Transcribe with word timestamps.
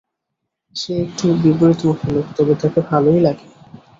সে 0.75 0.91
একটু 1.03 1.25
বিপরীতমুখী 1.43 2.07
লোক, 2.15 2.27
তবে 2.37 2.53
তাকে 2.61 2.79
ভালোই 2.89 3.19
লাগে। 3.25 3.45